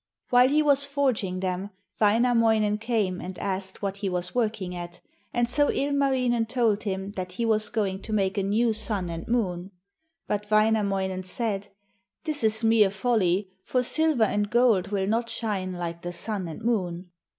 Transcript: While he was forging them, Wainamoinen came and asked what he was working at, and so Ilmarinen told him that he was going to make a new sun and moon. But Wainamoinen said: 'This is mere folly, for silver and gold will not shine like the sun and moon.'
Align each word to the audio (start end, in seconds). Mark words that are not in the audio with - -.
While 0.31 0.49
he 0.49 0.63
was 0.63 0.87
forging 0.87 1.41
them, 1.41 1.69
Wainamoinen 1.99 2.79
came 2.79 3.21
and 3.21 3.37
asked 3.37 3.83
what 3.83 3.97
he 3.97 4.09
was 4.09 4.33
working 4.33 4.73
at, 4.73 4.99
and 5.31 5.47
so 5.47 5.67
Ilmarinen 5.69 6.47
told 6.47 6.81
him 6.81 7.11
that 7.11 7.33
he 7.33 7.45
was 7.45 7.69
going 7.69 8.01
to 8.01 8.11
make 8.11 8.35
a 8.35 8.41
new 8.41 8.73
sun 8.73 9.11
and 9.11 9.27
moon. 9.27 9.69
But 10.25 10.49
Wainamoinen 10.49 11.21
said: 11.21 11.67
'This 12.23 12.43
is 12.43 12.63
mere 12.63 12.89
folly, 12.89 13.51
for 13.63 13.83
silver 13.83 14.23
and 14.23 14.49
gold 14.49 14.87
will 14.87 15.05
not 15.05 15.29
shine 15.29 15.73
like 15.73 16.01
the 16.01 16.13
sun 16.13 16.47
and 16.47 16.63
moon.' 16.63 17.11